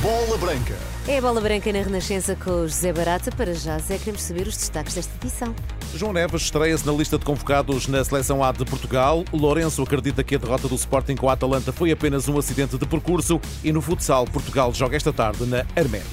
Bola 0.00 0.38
Branca. 0.38 0.76
É 1.08 1.18
a 1.18 1.20
bola 1.20 1.40
branca 1.40 1.72
na 1.72 1.80
Renascença 1.80 2.36
com 2.36 2.50
o 2.50 2.68
José 2.68 2.92
Barata. 2.92 3.30
Para 3.32 3.52
já, 3.54 3.78
Zé, 3.78 3.98
queremos 3.98 4.22
saber 4.22 4.46
os 4.46 4.56
destaques 4.56 4.94
desta 4.94 5.12
edição. 5.20 5.54
João 5.94 6.12
Neves 6.12 6.42
estreia-se 6.42 6.86
na 6.86 6.92
lista 6.92 7.18
de 7.18 7.24
convocados 7.24 7.88
na 7.88 8.04
seleção 8.04 8.44
A 8.44 8.52
de 8.52 8.64
Portugal. 8.64 9.24
Lourenço 9.32 9.82
acredita 9.82 10.22
que 10.22 10.36
a 10.36 10.38
derrota 10.38 10.68
do 10.68 10.74
Sporting 10.74 11.16
com 11.16 11.28
a 11.28 11.32
Atalanta 11.32 11.72
foi 11.72 11.90
apenas 11.90 12.28
um 12.28 12.38
acidente 12.38 12.78
de 12.78 12.86
percurso. 12.86 13.40
E 13.64 13.72
no 13.72 13.82
futsal, 13.82 14.24
Portugal 14.26 14.72
joga 14.72 14.96
esta 14.96 15.12
tarde 15.12 15.44
na 15.46 15.66
Arménia. 15.76 16.06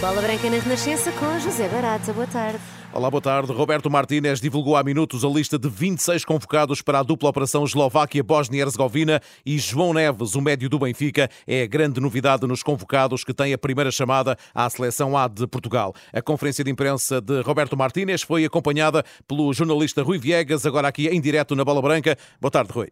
Bola 0.00 0.20
branca 0.20 0.48
na 0.48 0.58
Renascença 0.58 1.10
com 1.12 1.40
José 1.40 1.68
Barata. 1.68 2.12
Boa 2.12 2.26
tarde. 2.26 2.81
Olá, 2.94 3.10
boa 3.10 3.22
tarde. 3.22 3.50
Roberto 3.50 3.90
Martínez 3.90 4.38
divulgou 4.38 4.76
há 4.76 4.84
minutos 4.84 5.24
a 5.24 5.28
lista 5.28 5.58
de 5.58 5.66
26 5.66 6.26
convocados 6.26 6.82
para 6.82 6.98
a 6.98 7.02
dupla 7.02 7.30
operação 7.30 7.64
Eslováquia-Bósnia-Herzegovina 7.64 9.18
e 9.46 9.58
João 9.58 9.94
Neves, 9.94 10.34
o 10.34 10.42
médio 10.42 10.68
do 10.68 10.78
Benfica, 10.78 11.30
é 11.46 11.62
a 11.62 11.66
grande 11.66 12.00
novidade 12.00 12.46
nos 12.46 12.62
convocados 12.62 13.24
que 13.24 13.32
tem 13.32 13.54
a 13.54 13.58
primeira 13.58 13.90
chamada 13.90 14.36
à 14.54 14.68
seleção 14.68 15.16
A 15.16 15.26
de 15.26 15.46
Portugal. 15.46 15.94
A 16.12 16.20
conferência 16.20 16.62
de 16.62 16.70
imprensa 16.70 17.18
de 17.18 17.40
Roberto 17.40 17.78
Martínez 17.78 18.20
foi 18.20 18.44
acompanhada 18.44 19.02
pelo 19.26 19.50
jornalista 19.54 20.02
Rui 20.02 20.18
Viegas, 20.18 20.66
agora 20.66 20.88
aqui 20.88 21.08
em 21.08 21.20
direto 21.20 21.56
na 21.56 21.64
Bola 21.64 21.80
Branca. 21.80 22.18
Boa 22.42 22.50
tarde, 22.50 22.72
Rui. 22.74 22.90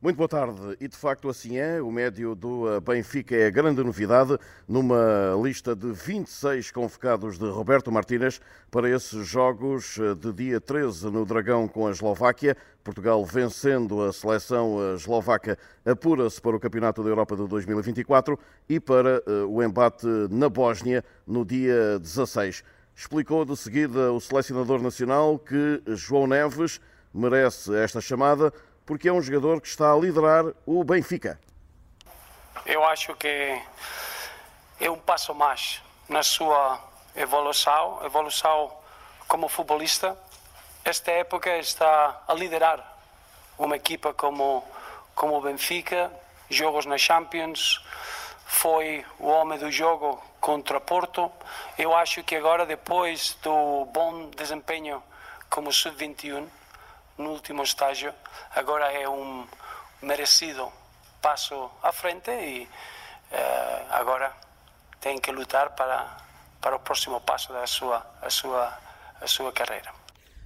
Muito 0.00 0.18
boa 0.18 0.28
tarde. 0.28 0.76
E 0.78 0.86
de 0.86 0.96
facto 0.96 1.26
assim 1.26 1.56
é. 1.56 1.80
O 1.80 1.90
médio 1.90 2.34
do 2.34 2.70
eh, 2.70 2.80
Benfica 2.80 3.34
é 3.34 3.46
a 3.46 3.50
grande 3.50 3.82
novidade 3.82 4.36
numa 4.68 5.34
lista 5.42 5.74
de 5.74 5.90
26 5.90 6.70
convocados 6.70 7.38
de 7.38 7.48
Roberto 7.48 7.90
Martínez 7.90 8.38
para 8.70 8.90
esses 8.90 9.26
jogos 9.26 9.98
eh, 9.98 10.14
de 10.14 10.34
dia 10.34 10.60
13 10.60 11.06
no 11.06 11.24
Dragão 11.24 11.66
com 11.66 11.86
a 11.86 11.90
Eslováquia. 11.90 12.54
Portugal 12.84 13.24
vencendo 13.24 14.02
a 14.02 14.12
seleção 14.12 14.76
eh, 14.82 14.96
eslovaca 14.96 15.58
apura-se 15.82 16.42
para 16.42 16.56
o 16.56 16.60
Campeonato 16.60 17.02
da 17.02 17.08
Europa 17.08 17.34
de 17.34 17.48
2024 17.48 18.38
e 18.68 18.78
para 18.78 19.22
o 19.48 19.62
embate 19.62 20.06
na 20.30 20.50
Bósnia 20.50 21.02
no 21.26 21.42
dia 21.42 21.98
16. 21.98 22.62
Explicou 22.94 23.46
de 23.46 23.56
seguida 23.56 24.12
o 24.12 24.20
selecionador 24.20 24.82
nacional 24.82 25.38
que 25.38 25.82
João 25.86 26.26
Neves 26.26 26.80
merece 27.14 27.74
esta 27.74 28.00
chamada 28.00 28.52
porque 28.86 29.08
é 29.08 29.12
um 29.12 29.20
jogador 29.20 29.60
que 29.60 29.68
está 29.68 29.92
a 29.92 29.96
liderar 29.96 30.44
o 30.64 30.84
Benfica. 30.84 31.38
Eu 32.64 32.84
acho 32.84 33.14
que 33.16 33.60
é 34.80 34.90
um 34.90 34.98
passo 34.98 35.34
mais 35.34 35.82
na 36.08 36.22
sua 36.22 36.80
evolução, 37.14 38.00
evolução 38.04 38.72
como 39.26 39.48
futebolista. 39.48 40.16
Esta 40.84 41.10
época 41.10 41.58
está 41.58 42.22
a 42.26 42.32
liderar 42.32 42.96
uma 43.58 43.76
equipa 43.76 44.14
como 44.14 44.64
como 45.16 45.38
o 45.38 45.40
Benfica, 45.40 46.12
jogos 46.50 46.84
na 46.84 46.98
Champions, 46.98 47.82
foi 48.44 49.02
o 49.18 49.26
homem 49.28 49.58
do 49.58 49.72
jogo 49.72 50.22
contra 50.38 50.78
Porto. 50.78 51.32
Eu 51.78 51.96
acho 51.96 52.22
que 52.22 52.36
agora 52.36 52.66
depois 52.66 53.36
do 53.42 53.86
bom 53.86 54.28
desempenho 54.36 55.02
como 55.48 55.72
sub-21 55.72 56.46
no 57.18 57.30
último 57.30 57.62
estágio, 57.62 58.12
agora 58.54 58.92
é 58.92 59.08
um 59.08 59.46
merecido 60.02 60.70
passo 61.22 61.70
à 61.82 61.92
frente 61.92 62.30
e 62.30 62.64
uh, 62.64 63.86
agora 63.90 64.32
tem 65.00 65.18
que 65.18 65.32
lutar 65.32 65.70
para, 65.74 66.16
para 66.60 66.76
o 66.76 66.80
próximo 66.80 67.20
passo 67.20 67.52
da 67.52 67.66
sua, 67.66 68.06
a 68.20 68.30
sua, 68.30 68.78
a 69.20 69.26
sua 69.26 69.52
carreira. 69.52 69.90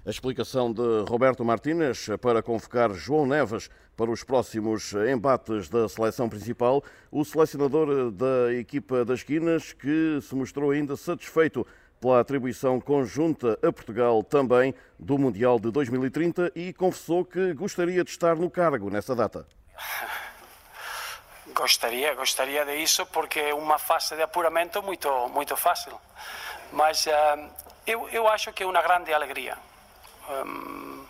A 0.06 0.08
explicação 0.10 0.72
de 0.72 1.04
Roberto 1.06 1.44
Martínez 1.44 2.06
para 2.22 2.42
convocar 2.42 2.90
João 2.94 3.26
Neves 3.26 3.68
para 3.96 4.10
os 4.10 4.24
próximos 4.24 4.94
embates 4.94 5.68
da 5.68 5.86
seleção 5.90 6.26
principal, 6.26 6.82
o 7.10 7.22
selecionador 7.22 8.10
da 8.10 8.50
equipa 8.54 9.04
das 9.04 9.22
Quinas, 9.22 9.74
que 9.74 10.18
se 10.22 10.34
mostrou 10.34 10.70
ainda 10.70 10.96
satisfeito 10.96 11.66
pela 12.00 12.20
atribuição 12.20 12.80
conjunta 12.80 13.58
a 13.62 13.72
Portugal 13.72 14.22
também 14.24 14.74
do 14.98 15.18
Mundial 15.18 15.60
de 15.60 15.70
2030 15.70 16.52
e 16.54 16.72
confessou 16.72 17.24
que 17.24 17.52
gostaria 17.52 18.02
de 18.02 18.10
estar 18.10 18.36
no 18.36 18.50
cargo 18.50 18.88
nessa 18.90 19.14
data. 19.14 19.46
Gostaria, 21.48 22.14
gostaria 22.14 22.64
de 22.64 22.76
isso 22.76 23.04
porque 23.06 23.38
é 23.38 23.54
uma 23.54 23.78
fase 23.78 24.16
de 24.16 24.22
apuramento 24.22 24.82
muito, 24.82 25.28
muito 25.28 25.56
fácil. 25.56 25.92
Mas 26.72 27.06
uh, 27.06 27.10
eu, 27.86 28.08
eu 28.08 28.26
acho 28.28 28.52
que 28.52 28.62
é 28.62 28.66
uma 28.66 28.80
grande 28.80 29.12
alegria. 29.12 29.58
Um, 30.28 31.04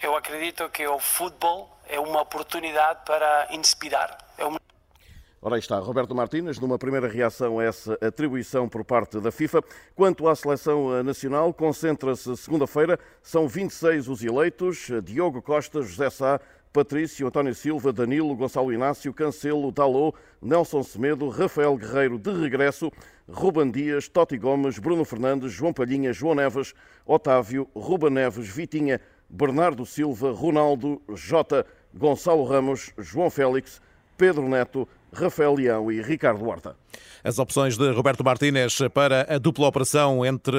eu 0.00 0.16
acredito 0.16 0.68
que 0.70 0.86
o 0.86 0.98
futebol 0.98 1.70
é 1.88 2.00
uma 2.00 2.22
oportunidade 2.22 3.00
para 3.04 3.48
inspirar. 3.50 4.18
É 4.36 4.44
uma 4.44 4.60
Ora, 5.44 5.56
aí 5.56 5.58
está 5.58 5.76
Roberto 5.80 6.14
Martínez, 6.14 6.60
numa 6.60 6.78
primeira 6.78 7.08
reação 7.08 7.58
a 7.58 7.64
essa 7.64 7.98
atribuição 8.00 8.68
por 8.68 8.84
parte 8.84 9.18
da 9.18 9.32
FIFA. 9.32 9.60
Quanto 9.92 10.28
à 10.28 10.36
seleção 10.36 10.96
eh, 10.96 11.02
nacional, 11.02 11.52
concentra-se 11.52 12.36
segunda-feira, 12.36 12.96
são 13.20 13.48
26 13.48 14.06
os 14.06 14.22
eleitos: 14.22 14.86
Diogo 15.02 15.42
Costa, 15.42 15.82
José 15.82 16.10
Sá, 16.10 16.40
Patrício, 16.72 17.26
António 17.26 17.56
Silva, 17.56 17.92
Danilo, 17.92 18.36
Gonçalo 18.36 18.72
Inácio, 18.72 19.12
Cancelo, 19.12 19.72
Dalô, 19.72 20.14
Nelson 20.40 20.84
Semedo, 20.84 21.28
Rafael 21.28 21.76
Guerreiro 21.76 22.20
de 22.20 22.30
regresso, 22.30 22.92
Ruban 23.28 23.68
Dias, 23.68 24.06
Totti 24.06 24.38
Gomes, 24.38 24.78
Bruno 24.78 25.04
Fernandes, 25.04 25.50
João 25.50 25.72
Palhinha, 25.72 26.12
João 26.12 26.36
Neves, 26.36 26.72
Otávio, 27.04 27.68
Ruba 27.74 28.08
Neves, 28.08 28.46
Vitinha, 28.46 29.00
Bernardo 29.28 29.84
Silva, 29.84 30.30
Ronaldo, 30.30 31.02
Jota, 31.16 31.66
Gonçalo 31.92 32.44
Ramos, 32.44 32.92
João 32.96 33.28
Félix, 33.28 33.82
Pedro 34.16 34.48
Neto, 34.48 34.86
Rafael 35.14 35.54
Leão 35.54 35.92
e 35.92 36.00
Ricardo 36.00 36.48
Horta. 36.48 36.74
As 37.24 37.38
opções 37.38 37.76
de 37.76 37.90
Roberto 37.90 38.24
Martínez 38.24 38.78
para 38.92 39.26
a 39.32 39.38
dupla 39.38 39.66
operação 39.66 40.24
entre 40.26 40.56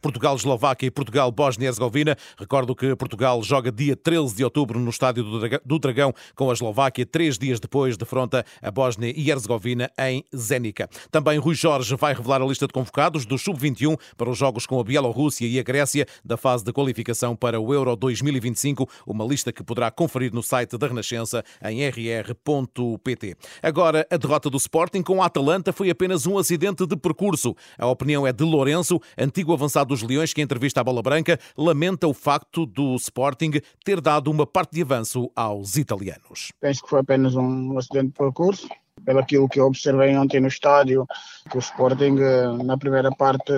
Portugal-Eslováquia 0.00 0.86
e 0.86 0.90
Portugal-Bósnia-Herzegovina. 0.90 2.16
Recordo 2.38 2.74
que 2.74 2.94
Portugal 2.96 3.42
joga 3.42 3.70
dia 3.70 3.96
13 3.96 4.34
de 4.34 4.44
outubro 4.44 4.78
no 4.78 4.90
Estádio 4.90 5.24
do 5.64 5.78
Dragão 5.78 6.12
com 6.34 6.50
a 6.50 6.52
Eslováquia, 6.52 7.06
três 7.06 7.38
dias 7.38 7.60
depois 7.60 7.96
defronta 7.96 8.44
a 8.60 8.70
Bósnia 8.70 9.12
e 9.16 9.30
Herzegovina 9.30 9.90
em 9.98 10.24
Zénica. 10.34 10.88
Também 11.10 11.38
Rui 11.38 11.54
Jorge 11.54 11.94
vai 11.96 12.14
revelar 12.14 12.42
a 12.42 12.46
lista 12.46 12.66
de 12.66 12.72
convocados 12.72 13.24
do 13.24 13.38
Sub-21 13.38 13.98
para 14.16 14.28
os 14.28 14.36
jogos 14.36 14.66
com 14.66 14.80
a 14.80 14.84
Bielorrússia 14.84 15.46
e 15.46 15.58
a 15.58 15.62
Grécia 15.62 16.06
da 16.24 16.36
fase 16.36 16.64
de 16.64 16.72
qualificação 16.72 17.36
para 17.36 17.60
o 17.60 17.72
Euro 17.72 17.94
2025, 17.96 18.88
uma 19.06 19.24
lista 19.24 19.52
que 19.52 19.62
poderá 19.62 19.90
conferir 19.90 20.32
no 20.34 20.42
site 20.42 20.76
da 20.76 20.86
Renascença 20.86 21.44
em 21.64 21.86
rr.pt. 21.88 23.36
Agora, 23.62 24.06
a 24.10 24.16
derrota 24.16 24.50
do 24.50 24.56
Sporting 24.56 25.02
com 25.02 25.22
a 25.22 25.26
Atalanta 25.26 25.45
foi 25.72 25.90
apenas 25.90 26.26
um 26.26 26.38
acidente 26.38 26.86
de 26.86 26.96
percurso. 26.96 27.54
A 27.78 27.86
opinião 27.86 28.26
é 28.26 28.32
de 28.32 28.44
Lourenço, 28.44 29.00
antigo 29.16 29.52
avançado 29.52 29.88
dos 29.88 30.02
Leões, 30.02 30.32
que 30.32 30.40
em 30.40 30.44
entrevista 30.44 30.80
à 30.80 30.84
Bola 30.84 31.02
Branca 31.02 31.38
lamenta 31.56 32.06
o 32.06 32.14
facto 32.14 32.66
do 32.66 32.94
Sporting 32.96 33.52
ter 33.84 34.00
dado 34.00 34.30
uma 34.30 34.46
parte 34.46 34.72
de 34.72 34.82
avanço 34.82 35.30
aos 35.34 35.76
italianos. 35.76 36.52
Penso 36.60 36.82
que 36.82 36.90
foi 36.90 37.00
apenas 37.00 37.34
um 37.34 37.78
acidente 37.78 38.08
de 38.08 38.12
percurso 38.14 38.68
pelo 39.04 39.20
aquilo 39.20 39.48
que 39.48 39.60
eu 39.60 39.66
observei 39.66 40.16
ontem 40.16 40.40
no 40.40 40.48
estádio, 40.48 41.06
que 41.50 41.56
o 41.56 41.60
Sporting 41.60 42.18
eh, 42.18 42.64
na 42.64 42.76
primeira 42.76 43.10
parte 43.10 43.52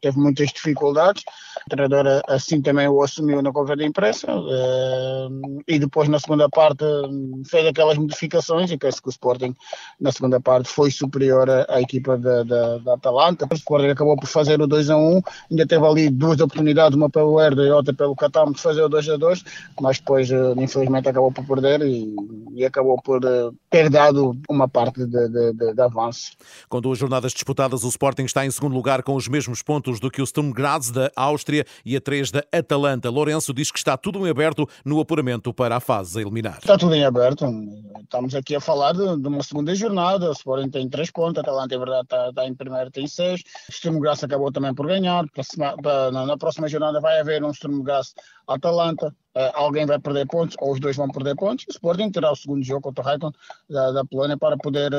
teve 0.00 0.18
muitas 0.18 0.50
dificuldades. 0.50 1.22
O 1.66 1.70
treinador 1.70 2.22
assim 2.28 2.60
também 2.60 2.88
o 2.88 3.02
assumiu 3.02 3.40
na 3.42 3.52
conferência 3.52 3.72
de 3.72 3.88
imprensa 3.88 4.26
eh, 4.28 5.28
e 5.68 5.78
depois 5.78 6.08
na 6.08 6.18
segunda 6.18 6.48
parte 6.48 6.84
fez 7.46 7.66
aquelas 7.66 7.96
modificações 7.96 8.70
e 8.70 8.76
penso 8.76 9.00
que 9.02 9.08
o 9.08 9.10
Sporting 9.10 9.54
na 10.00 10.10
segunda 10.10 10.40
parte 10.40 10.68
foi 10.68 10.90
superior 10.90 11.48
à, 11.68 11.80
equipa 11.80 12.18
da, 12.18 12.42
da, 12.42 12.78
da, 12.78 12.94
Atalanta. 12.94 13.46
O 13.50 13.54
Sporting 13.54 13.88
acabou 13.88 14.16
por 14.16 14.26
fazer 14.26 14.60
o 14.60 14.66
2 14.66 14.90
a 14.90 14.96
1, 14.96 15.22
ainda 15.50 15.66
teve 15.66 15.86
ali 15.86 16.10
duas 16.10 16.40
oportunidades, 16.40 16.96
uma 16.96 17.08
pelo 17.08 17.40
Herda 17.40 17.62
e 17.62 17.70
outra 17.70 17.94
pelo 17.94 18.16
Catam 18.16 18.52
de 18.52 18.60
fazer 18.60 18.82
o 18.82 18.88
2 18.88 19.08
a 19.10 19.16
2, 19.16 19.44
mas 19.80 19.98
depois 19.98 20.30
eh, 20.30 20.54
infelizmente 20.56 21.08
acabou 21.08 21.30
por 21.30 21.46
perder 21.46 21.82
e, 21.82 22.14
e 22.54 22.64
acabou 22.64 23.00
por 23.00 23.20
ter 23.70 23.88
dado 23.88 24.36
uma 24.48 24.61
parte 24.68 25.04
de, 25.06 25.28
de, 25.28 25.74
de, 25.74 25.80
avanço. 25.80 26.32
Com 26.68 26.80
duas 26.80 26.98
jornadas 26.98 27.32
disputadas, 27.32 27.84
o 27.84 27.88
Sporting 27.88 28.24
está 28.24 28.44
em 28.44 28.50
segundo 28.50 28.74
lugar 28.74 29.02
com 29.02 29.14
os 29.14 29.28
mesmos 29.28 29.62
pontos 29.62 30.00
do 30.00 30.10
que 30.10 30.22
o 30.22 30.26
Sturm 30.26 30.50
Graz 30.50 30.90
da 30.90 31.10
Áustria 31.16 31.64
e 31.84 31.96
a 31.96 32.00
três 32.00 32.30
da 32.30 32.44
Atalanta. 32.52 33.10
Lourenço 33.10 33.52
diz 33.52 33.70
que 33.70 33.78
está 33.78 33.96
tudo 33.96 34.26
em 34.26 34.30
aberto 34.30 34.68
no 34.84 35.00
apuramento 35.00 35.52
para 35.52 35.76
a 35.76 35.80
fase 35.80 36.18
a 36.18 36.22
eliminar. 36.22 36.58
Está 36.58 36.76
tudo 36.78 36.94
em 36.94 37.04
aberto. 37.04 37.46
Estamos 38.02 38.34
aqui 38.34 38.54
a 38.54 38.60
falar 38.60 38.92
de, 38.92 39.20
de 39.20 39.28
uma 39.28 39.42
segunda 39.42 39.74
jornada. 39.74 40.28
O 40.28 40.32
Sporting 40.32 40.70
tem 40.70 40.88
três 40.88 41.10
pontos, 41.10 41.38
a 41.38 41.40
Atalanta, 41.40 41.74
é 41.74 41.78
verdade, 41.78 42.02
está, 42.04 42.28
está 42.28 42.46
em 42.46 42.54
primeiro, 42.54 42.90
tem 42.90 43.06
seis. 43.06 43.42
O 43.68 43.72
Sturm 43.72 43.98
Graz 44.00 44.22
acabou 44.22 44.52
também 44.52 44.74
por 44.74 44.86
ganhar. 44.86 45.24
Para, 45.82 46.10
na, 46.10 46.26
na 46.26 46.36
próxima 46.36 46.68
jornada 46.68 47.00
vai 47.00 47.20
haver 47.20 47.42
um 47.44 47.52
Sturm 47.52 47.82
Graz 47.82 48.14
Atalanta 48.46 49.14
alguém 49.54 49.86
vai 49.86 49.98
perder 49.98 50.26
pontos 50.26 50.56
ou 50.60 50.72
os 50.72 50.80
dois 50.80 50.96
vão 50.96 51.08
perder 51.08 51.34
pontos. 51.36 51.64
O 51.68 51.70
Sporting 51.70 52.10
terá 52.10 52.30
o 52.30 52.36
segundo 52.36 52.62
jogo 52.64 52.82
contra 52.82 53.02
o 53.02 53.06
Raikkonen 53.06 53.34
da, 53.68 53.92
da 53.92 54.04
Polónia 54.04 54.36
para 54.36 54.56
poder, 54.56 54.90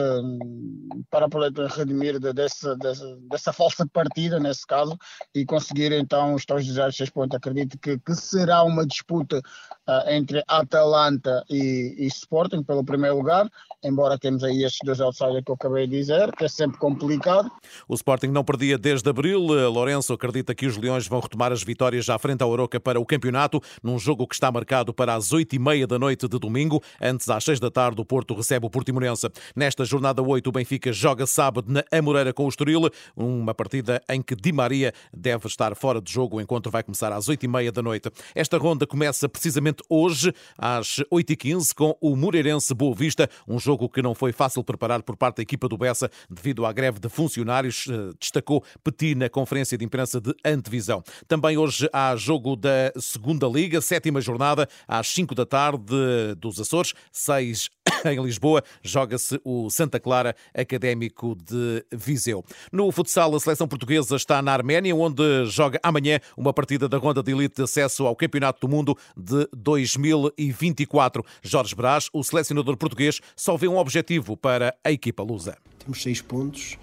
para 1.10 1.30
poder 1.30 1.52
redimir 1.68 2.20
de, 2.20 2.34
dessa, 2.34 2.76
dessa, 2.78 3.18
dessa, 3.30 3.54
falsa 3.54 3.86
partida, 3.92 4.40
nesse 4.40 4.66
caso, 4.66 4.98
e 5.36 5.46
conseguir 5.46 5.92
então 5.92 6.34
os 6.34 6.46
tais 6.46 6.66
desejados 6.66 6.96
seis 6.96 7.10
pontos. 7.10 7.36
Acredito 7.36 7.78
que, 7.78 7.98
que 8.00 8.16
será 8.16 8.64
uma 8.64 8.86
disputa 8.86 9.40
uh, 9.88 10.10
entre 10.10 10.44
Atalanta 10.48 11.44
e, 11.50 11.96
e, 11.98 12.08
Sporting 12.08 12.64
pelo 12.64 12.84
primeiro 12.84 13.18
lugar, 13.18 13.50
embora 13.84 14.18
temos 14.18 14.44
aí 14.44 14.64
estes 14.64 14.80
dois 14.84 15.00
outsiders 15.00 15.44
que 15.44 15.52
eu 15.52 15.56
acabei 15.56 15.88
de 15.88 15.98
dizer, 15.98 16.32
que 16.36 16.46
é 16.46 16.48
sempre 16.48 16.78
complicado. 16.78 17.52
O 17.88 17.94
Sporting 17.94 18.28
não 18.28 18.44
perdia 18.44 18.78
desde 18.78 19.10
abril. 19.10 19.40
Lourenço 19.40 20.14
acredita 20.14 20.56
que 20.56 20.66
os 20.66 20.78
Leões 20.78 21.08
vão 21.08 21.20
retomar 21.20 21.52
as 21.52 21.64
vitórias 21.64 22.10
à 22.10 22.18
frente 22.18 22.42
ao 22.42 22.50
Oroca 22.50 22.80
para 22.80 23.00
o 23.00 23.06
campeonato, 23.06 23.62
num 23.82 24.00
jogo 24.00 24.23
que 24.28 24.36
está 24.36 24.52
marcado 24.52 24.94
para 24.94 25.16
as 25.16 25.32
oito 25.32 25.56
e 25.56 25.60
meia 25.60 25.88
da 25.88 25.98
noite 25.98 26.28
de 26.28 26.40
domingo. 26.40 26.82
Antes, 27.02 27.30
às 27.30 27.44
seis 27.44 27.60
da 27.60 27.70
tarde, 27.70 28.02
o 28.02 28.06
Porto 28.06 28.34
recebe 28.34 28.66
o 28.66 28.70
Portimonense. 28.70 29.28
Nesta 29.56 29.86
jornada 29.86 30.22
8, 30.22 30.48
o 30.48 30.52
Benfica 30.52 30.92
joga 30.92 31.26
sábado 31.26 31.72
na 31.72 31.84
Amoreira 31.92 32.34
com 32.34 32.46
o 32.46 32.50
Estoril, 32.50 32.90
uma 33.16 33.54
partida 33.54 34.02
em 34.10 34.22
que 34.22 34.36
Di 34.36 34.52
Maria 34.52 34.94
deve 35.14 35.48
estar 35.48 35.76
fora 35.76 36.02
de 36.02 36.12
jogo. 36.12 36.38
O 36.38 36.42
encontro 36.42 36.72
vai 36.72 36.84
começar 36.84 37.12
às 37.12 37.28
oito 37.28 37.44
e 37.44 37.48
meia 37.48 37.72
da 37.72 37.82
noite. 37.82 38.10
Esta 38.36 38.58
ronda 38.58 38.86
começa 38.86 39.28
precisamente 39.28 39.84
hoje, 39.90 40.34
às 40.58 41.04
oito 41.10 41.34
e 41.34 41.36
quinze, 41.36 41.74
com 41.74 41.98
o 42.02 42.16
Moreirense 42.16 42.74
Boa 42.74 42.96
Vista, 42.96 43.30
um 43.48 43.60
jogo 43.60 43.90
que 43.90 44.02
não 44.02 44.16
foi 44.16 44.32
fácil 44.32 44.64
preparar 44.64 45.04
por 45.04 45.16
parte 45.16 45.38
da 45.38 45.44
equipa 45.44 45.68
do 45.68 45.78
Bessa 45.78 46.10
devido 46.30 46.66
à 46.66 46.72
greve 46.72 47.00
de 47.00 47.10
funcionários, 47.10 47.88
eh, 47.90 48.14
destacou 48.20 48.64
Petit 48.84 49.16
na 49.16 49.30
conferência 49.30 49.78
de 49.78 49.86
imprensa 49.86 50.20
de 50.20 50.34
antevisão. 50.46 51.04
Também 51.28 51.58
hoje 51.58 51.90
há 51.92 52.16
jogo 52.16 52.56
da 52.56 52.92
Segunda 53.00 53.48
Liga, 53.48 53.82
sétima 53.82 54.13
jornada, 54.22 54.68
às 54.88 55.08
5 55.08 55.36
da 55.36 55.46
tarde 55.46 56.36
dos 56.38 56.60
Açores, 56.60 56.94
6 57.12 57.70
em 58.06 58.24
Lisboa, 58.24 58.64
joga-se 58.82 59.40
o 59.44 59.70
Santa 59.70 60.00
Clara 60.00 60.36
Académico 60.54 61.36
de 61.36 61.86
Viseu. 61.92 62.44
No 62.72 62.92
futsal, 62.92 63.36
a 63.36 63.40
seleção 63.40 63.68
portuguesa 63.68 64.16
está 64.16 64.42
na 64.42 64.54
Arménia, 64.54 64.96
onde 64.96 65.46
joga 65.46 65.80
amanhã 65.84 66.20
uma 66.38 66.54
partida 66.54 66.88
da 66.88 66.98
ronda 66.98 67.22
de 67.22 67.32
elite 67.32 67.58
de 67.58 67.64
acesso 67.64 68.06
ao 68.06 68.16
Campeonato 68.16 68.66
do 68.66 68.72
Mundo 68.72 68.98
de 69.16 69.48
2024. 69.56 71.24
Jorge 71.42 71.76
Brás, 71.76 72.10
o 72.14 72.24
selecionador 72.24 72.78
português, 72.78 73.20
só 73.36 73.58
vê 73.58 73.68
um 73.68 73.78
objetivo 73.78 74.36
para 74.36 74.76
a 74.84 74.92
equipa 74.92 75.24
lusa. 75.24 75.58
Temos 75.80 76.02
seis 76.02 76.22
pontos. 76.22 76.78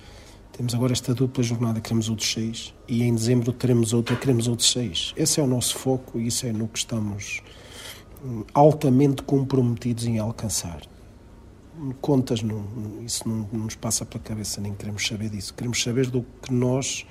Temos 0.52 0.74
agora 0.74 0.92
esta 0.92 1.14
dupla 1.14 1.42
jornada, 1.42 1.80
queremos 1.80 2.08
outros 2.08 2.32
seis, 2.32 2.74
e 2.86 3.02
em 3.02 3.14
dezembro 3.14 3.52
teremos 3.52 3.92
outra, 3.92 4.14
queremos 4.16 4.46
outros 4.46 4.70
seis. 4.70 5.14
Esse 5.16 5.40
é 5.40 5.42
o 5.42 5.46
nosso 5.46 5.78
foco 5.78 6.18
e 6.18 6.26
isso 6.26 6.46
é 6.46 6.52
no 6.52 6.68
que 6.68 6.78
estamos 6.78 7.42
hum, 8.24 8.44
altamente 8.52 9.22
comprometidos 9.22 10.04
em 10.04 10.18
alcançar 10.18 10.82
contas, 12.00 12.42
não, 12.42 12.64
isso 13.04 13.28
não, 13.28 13.48
não 13.52 13.64
nos 13.64 13.74
passa 13.74 14.04
pela 14.04 14.22
cabeça, 14.22 14.60
nem 14.60 14.74
queremos 14.74 15.06
saber 15.06 15.30
disso. 15.30 15.54
Queremos 15.54 15.82
saber 15.82 16.08
do 16.08 16.24
que 16.42 16.52
nós 16.52 17.06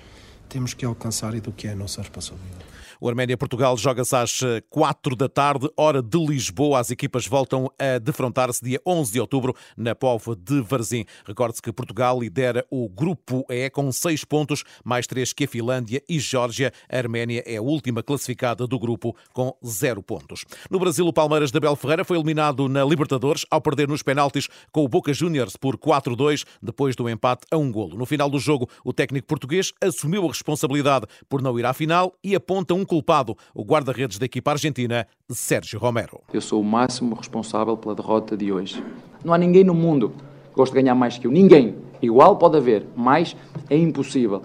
temos 0.50 0.74
que 0.74 0.84
alcançar 0.84 1.36
e 1.36 1.40
do 1.40 1.52
que 1.52 1.68
é 1.68 1.72
a 1.72 1.76
nossa 1.76 2.02
responsabilidade. 2.02 2.66
O 3.02 3.08
Arménia-Portugal 3.08 3.78
joga-se 3.78 4.14
às 4.14 4.40
4 4.70 5.14
eh, 5.14 5.16
da 5.16 5.30
tarde, 5.30 5.70
hora 5.78 6.02
de 6.02 6.18
Lisboa. 6.18 6.80
As 6.80 6.92
equipas 6.92 7.26
voltam 7.26 7.72
a 7.80 7.98
defrontar-se 7.98 8.62
dia 8.62 8.82
11 8.86 9.14
de 9.14 9.22
outubro 9.22 9.56
na 9.78 9.96
Póvoa 9.96 10.36
de 10.36 10.60
Varzim. 10.60 11.06
Recorde-se 11.26 11.62
que 11.62 11.72
Portugal 11.72 12.20
lidera 12.20 12.66
o 12.70 12.90
Grupo 12.90 13.46
E 13.50 13.70
com 13.70 13.90
6 13.90 14.26
pontos, 14.26 14.66
mais 14.84 15.08
3 15.08 15.32
que 15.32 15.46
a 15.46 15.48
Finlândia 15.48 16.04
e 16.10 16.20
Geórgia. 16.20 16.74
A 16.92 16.98
Arménia 16.98 17.42
é 17.46 17.56
a 17.56 17.62
última 17.62 18.04
classificada 18.04 18.68
do 18.68 18.78
grupo 18.78 19.16
com 19.32 19.56
0 19.66 20.04
pontos. 20.04 20.44
No 20.70 20.78
Brasil, 20.78 21.08
o 21.08 21.14
Palmeiras 21.14 21.52
de 21.52 21.58
Abel 21.58 21.78
Ferreira 21.78 22.04
foi 22.04 22.18
eliminado 22.18 22.68
na 22.68 22.84
Libertadores 22.84 23.46
ao 23.50 23.62
perder 23.62 23.88
nos 23.88 24.04
penaltis 24.04 24.50
com 24.74 24.84
o 24.84 24.90
Boca 24.90 25.14
Juniors 25.14 25.56
por 25.56 25.78
4-2, 25.78 26.46
depois 26.62 26.98
do 26.98 27.08
empate 27.08 27.46
a 27.50 27.56
um 27.56 27.72
golo. 27.72 27.98
No 27.98 28.06
final 28.06 28.30
do 28.30 28.40
jogo, 28.40 28.70
o 28.84 28.92
técnico 28.92 29.28
português 29.28 29.72
assumiu 29.82 30.26
a 30.26 30.28
responsabilidade 30.40 31.06
por 31.28 31.42
não 31.42 31.60
ir 31.60 31.66
à 31.66 31.74
final 31.74 32.14
e 32.24 32.34
aponta 32.34 32.74
um 32.74 32.86
culpado, 32.86 33.38
o 33.54 33.64
guarda-redes 33.64 34.18
da 34.18 34.26
equipa 34.26 34.52
argentina, 34.52 35.06
Sérgio 35.30 35.80
Romero. 35.80 36.22
Eu 36.34 36.42
sou 36.42 36.62
o 36.62 36.64
máximo 36.64 37.16
responsável 37.16 37.76
pela 37.76 37.94
derrota 37.94 38.38
de 38.38 38.52
hoje. 38.52 38.84
Não 39.24 39.34
há 39.34 39.38
ninguém 39.38 39.64
no 39.64 39.74
mundo 39.74 40.14
que 40.50 40.56
goste 40.56 40.74
de 40.74 40.82
ganhar 40.82 40.96
mais 40.96 41.18
que 41.18 41.28
eu. 41.28 41.32
Ninguém. 41.32 41.76
Igual 42.02 42.38
pode 42.38 42.58
haver, 42.58 42.86
mas 42.96 43.36
é 43.70 43.78
impossível. 43.78 44.42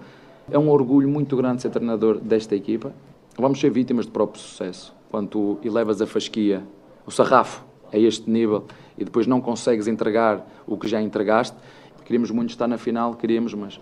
É 0.51 0.59
um 0.59 0.69
orgulho 0.69 1.07
muito 1.07 1.35
grande 1.37 1.61
ser 1.61 1.69
treinador 1.69 2.19
desta 2.19 2.55
equipa. 2.55 2.93
Vamos 3.37 3.59
ser 3.59 3.69
vítimas 3.71 4.05
do 4.05 4.11
próprio 4.11 4.41
sucesso. 4.41 4.93
Quando 5.09 5.29
tu 5.29 5.59
elevas 5.63 6.01
a 6.01 6.07
fasquia, 6.07 6.63
o 7.05 7.11
sarrafo, 7.11 7.63
a 7.91 7.97
este 7.97 8.29
nível 8.29 8.65
e 8.97 9.05
depois 9.05 9.25
não 9.25 9.39
consegues 9.39 9.87
entregar 9.87 10.45
o 10.67 10.77
que 10.77 10.87
já 10.87 11.01
entregaste, 11.01 11.55
queríamos 12.03 12.31
muito 12.31 12.49
estar 12.49 12.67
na 12.67 12.77
final, 12.77 13.15
queríamos, 13.15 13.53
mas 13.53 13.79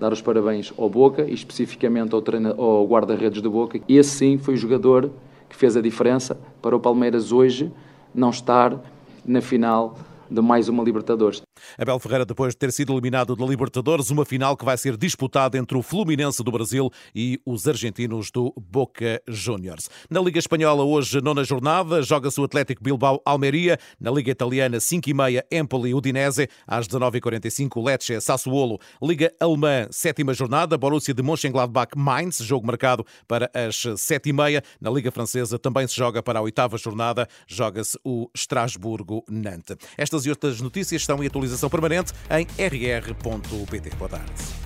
dar 0.00 0.12
os 0.12 0.22
parabéns 0.22 0.72
ao 0.78 0.88
Boca 0.88 1.24
e 1.28 1.34
especificamente 1.34 2.14
ao, 2.14 2.22
ao 2.60 2.86
guarda-redes 2.86 3.42
do 3.42 3.50
Boca. 3.50 3.78
Esse 3.86 4.10
sim 4.10 4.38
foi 4.38 4.54
o 4.54 4.56
jogador 4.56 5.10
que 5.48 5.54
fez 5.54 5.76
a 5.76 5.82
diferença 5.82 6.40
para 6.62 6.74
o 6.74 6.80
Palmeiras 6.80 7.30
hoje 7.32 7.70
não 8.14 8.30
estar 8.30 8.80
na 9.26 9.42
final 9.42 9.98
de 10.30 10.40
mais 10.40 10.68
uma 10.68 10.82
Libertadores. 10.82 11.42
Abel 11.76 11.98
Ferreira, 11.98 12.24
depois 12.24 12.54
de 12.54 12.58
ter 12.58 12.72
sido 12.72 12.92
eliminado 12.92 13.34
da 13.34 13.44
Libertadores, 13.44 14.10
uma 14.10 14.24
final 14.24 14.56
que 14.56 14.64
vai 14.64 14.76
ser 14.76 14.96
disputada 14.96 15.58
entre 15.58 15.76
o 15.76 15.82
Fluminense 15.82 16.42
do 16.42 16.52
Brasil 16.52 16.90
e 17.14 17.40
os 17.44 17.66
argentinos 17.66 18.30
do 18.30 18.54
Boca 18.56 19.20
Juniors. 19.26 19.90
Na 20.08 20.20
Liga 20.20 20.38
Espanhola, 20.38 20.84
hoje, 20.84 21.20
nona 21.20 21.42
jornada, 21.44 22.02
joga-se 22.02 22.40
o 22.40 22.44
Atlético 22.44 22.82
Bilbao 22.82 23.20
Almeria. 23.24 23.78
Na 23.98 24.10
Liga 24.10 24.30
Italiana, 24.30 24.78
5 24.78 25.10
e 25.10 25.14
meia, 25.14 25.46
Empoli 25.50 25.94
Udinese. 25.94 26.48
Às 26.66 26.86
19h45, 26.86 27.84
Lecce 27.84 28.20
Sassuolo. 28.20 28.78
Liga 29.02 29.32
Alemã, 29.40 29.86
sétima 29.90 30.32
jornada, 30.32 30.78
Borussia 30.78 31.12
de 31.12 31.22
Mönchengladbach 31.22 31.96
Mainz, 31.96 32.38
jogo 32.38 32.66
marcado 32.66 33.04
para 33.26 33.50
as 33.52 33.82
7 33.96 34.28
e 34.28 34.32
meia. 34.32 34.62
Na 34.80 34.90
Liga 34.90 35.10
Francesa 35.10 35.58
também 35.58 35.86
se 35.86 35.96
joga 35.96 36.22
para 36.22 36.38
a 36.38 36.42
oitava 36.42 36.76
jornada, 36.78 37.26
joga-se 37.46 37.98
o 38.04 38.30
Estrasburgo 38.34 39.24
Nantes. 39.28 39.76
Estas 40.20 40.26
e 40.26 40.30
outras 40.30 40.60
notícias 40.60 41.02
estão 41.02 41.22
em 41.22 41.26
atualização 41.26 41.70
permanente 41.70 42.12
em 42.30 42.46
rr.pt. 42.58 43.90
Boa 43.96 44.10
tarde. 44.10 44.59